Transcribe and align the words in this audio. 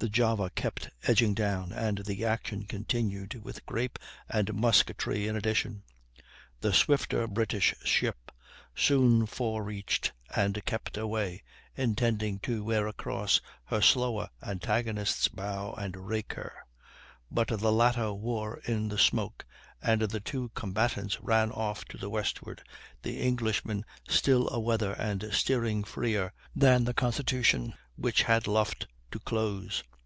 The 0.00 0.10
Java 0.10 0.50
kept 0.50 0.90
edging 1.04 1.32
down, 1.32 1.72
and 1.72 1.96
the 2.04 2.26
action 2.26 2.64
continued, 2.66 3.42
with 3.42 3.64
grape 3.64 3.98
and 4.28 4.52
musketry 4.52 5.26
in 5.26 5.34
addition; 5.34 5.82
the 6.60 6.74
swifter 6.74 7.26
British 7.26 7.74
ship 7.86 8.30
soon 8.76 9.24
forereached 9.24 10.12
and 10.36 10.62
kept 10.66 10.98
away, 10.98 11.42
intending 11.74 12.38
to 12.40 12.62
wear 12.62 12.86
across 12.86 13.40
her 13.64 13.80
slower 13.80 14.28
antagonist's 14.42 15.28
bow 15.28 15.72
and 15.72 15.96
rake 15.96 16.34
her; 16.34 16.52
but 17.30 17.48
the 17.48 17.72
latter 17.72 18.12
wore 18.12 18.58
in 18.64 18.90
the 18.90 18.98
smoke, 18.98 19.46
and 19.80 20.02
the 20.02 20.20
two 20.20 20.50
combatants 20.54 21.18
ran 21.22 21.50
off 21.50 21.86
to 21.86 21.96
the 21.96 22.10
westward, 22.10 22.60
the 23.00 23.22
Englishman 23.22 23.86
still 24.06 24.50
a 24.50 24.60
weather 24.60 24.92
and 24.98 25.30
steering 25.32 25.82
freer 25.82 26.30
than 26.54 26.84
the 26.84 26.92
Constitution, 26.92 27.72
which 27.96 28.24
had 28.24 28.46
luffed 28.46 28.86
to 29.10 29.18
close. 29.20 29.82